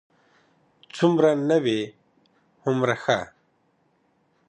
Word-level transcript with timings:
څومره 0.95 1.29
نوی، 1.49 1.81
هومره 2.63 2.95
ښه. 3.03 3.19